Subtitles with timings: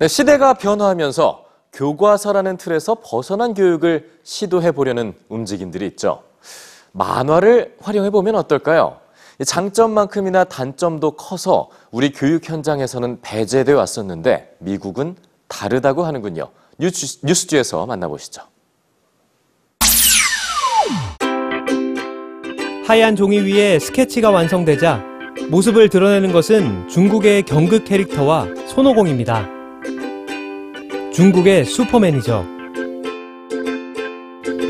[0.00, 1.44] 네, 시대가 변화하면서
[1.74, 6.22] 교과서라는 틀에서 벗어난 교육을 시도해 보려는 움직임들이 있죠.
[6.92, 8.96] 만화를 활용해 보면 어떨까요?
[9.44, 15.16] 장점만큼이나 단점도 커서 우리 교육 현장에서는 배제돼 왔었는데 미국은
[15.48, 16.48] 다르다고 하는군요.
[16.78, 18.40] 뉴스, 뉴스지에서 만나보시죠.
[22.86, 25.04] 하얀 종이 위에 스케치가 완성되자
[25.50, 29.59] 모습을 드러내는 것은 중국의 경극 캐릭터와 손오공입니다.
[31.12, 32.46] 중국의 슈퍼맨이죠.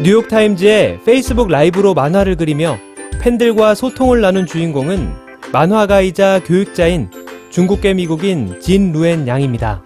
[0.02, 2.78] 뉴욕타임즈의 페이스북 라이브로 만화를 그리며
[3.20, 5.12] 팬들과 소통을 나눈 주인공은
[5.52, 7.10] 만화가이자 교육자인
[7.50, 9.82] 중국계 미국인 진 루엔 양입니다.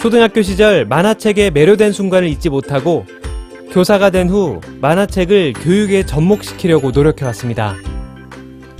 [0.00, 3.06] 초등학교 시절 만화책에 매료된 순간을 잊지 못하고
[3.70, 7.76] 교사가 된 후 만화책을 교육에 접목시키려고 노력해왔습니다.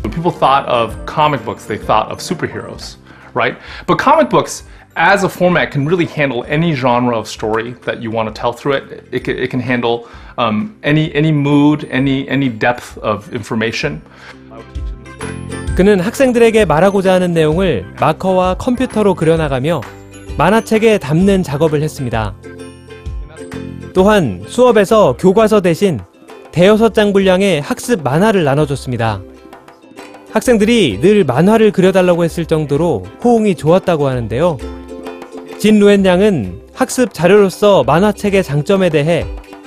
[0.02, 2.98] When people thought of comic books, they thought of superheroes,
[3.34, 3.56] right?
[3.86, 4.64] But comic books,
[4.96, 8.52] as a format, can really handle any genre of story that you want to tell
[8.52, 9.08] through it.
[9.12, 14.02] It it can handle um, any any mood, any any depth of information.
[15.76, 19.80] 그는 학생들에게 말하고자 하는 내용을 마커와 컴퓨터로 그려나가며
[20.36, 22.34] 만화책에 담는 작업을 했습니다.
[23.94, 26.00] 또한 수업에서 교과서 대신
[26.50, 29.22] 대여섯 장 분량의 학습 만화를 나눠줬습니다.
[30.32, 34.58] 학생들이 늘 만화를 그려달라고 했을 정도로 호응이 좋았다고 하는데요.
[35.62, 39.24] 진 루엔 양은 학습 자료로서 만화책의 장점에 대해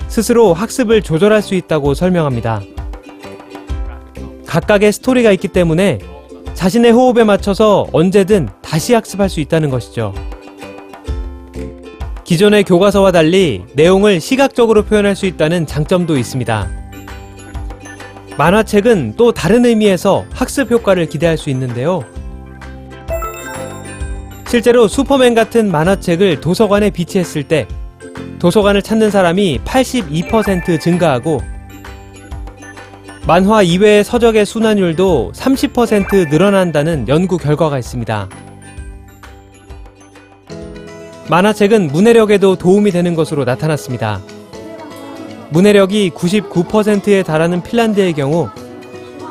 [0.10, 2.62] 스스로 학습을 조절할 수 있다고 설명합니다.
[4.46, 6.00] 각각의 스토리가 있기 때문에
[6.54, 10.14] 자신의 호흡에 맞춰서 언제든 다시 학습할 수 있다는 것이죠.
[12.26, 16.70] 기존의 교과서와 달리 내용을 시각적으로 표현할 수 있다는 장점도 있습니다.
[18.38, 22.04] 만화책은 또 다른 의미에서 학습 효과를 기대할 수 있는데요.
[24.56, 27.68] 실제로 슈퍼맨 같은 만화책을 도서관에 비치했을 때
[28.40, 31.42] 도서관을 찾는 사람이 82% 증가하고
[33.28, 38.30] 만화 이외의 서적의 순환율도 30% 늘어난다는 연구 결과가 있습니다.
[41.30, 44.22] 만화책은 문해력에도 도움이 되는 것으로 나타났습니다.
[45.50, 48.48] 문해력이 99%에 달하는 핀란드의 경우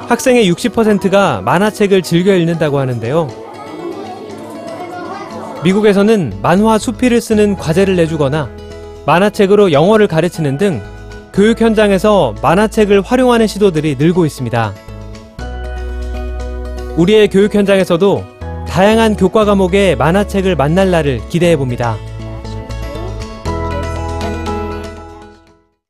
[0.06, 3.43] 학생의 60%가 만화책을 즐겨 읽는다고 하는데요.
[5.64, 8.50] 미국에서는 만화 수필을 쓰는 과제를 내주거나
[9.06, 10.82] 만화책으로 영어를 가르치는 등
[11.32, 14.74] 교육 현장에서 만화책을 활용하는 시도들이 늘고 있습니다.
[16.96, 18.24] 우리의 교육 현장에서도
[18.68, 21.96] 다양한 교과 과목의 만화책을 만날 날을 기대해 봅니다.